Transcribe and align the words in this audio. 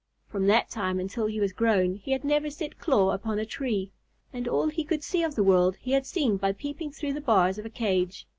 From 0.29 0.47
that 0.47 0.71
time 0.71 0.99
until 0.99 1.27
he 1.27 1.39
was 1.39 1.53
grown, 1.53 1.93
he 1.97 2.11
had 2.11 2.23
never 2.23 2.49
set 2.49 2.79
claw 2.79 3.11
upon 3.11 3.37
a 3.37 3.45
tree, 3.45 3.91
and 4.33 4.47
all 4.47 4.67
he 4.69 4.83
could 4.83 5.03
see 5.03 5.21
of 5.21 5.35
the 5.35 5.43
world 5.43 5.75
he 5.75 5.91
had 5.91 6.07
seen 6.07 6.37
by 6.37 6.53
peeping 6.53 6.89
through 6.91 7.13
the 7.13 7.21
bars 7.21 7.59
of 7.59 7.67
a 7.67 7.69
cage. 7.69 8.25